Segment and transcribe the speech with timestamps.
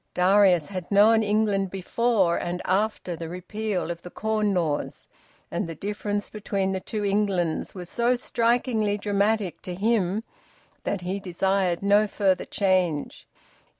[0.15, 5.07] Darius had known England before and after the repeal of the Corn Laws,
[5.51, 10.23] and the difference between the two Englands was so strikingly dramatic to him
[10.85, 13.27] that he desired no further change.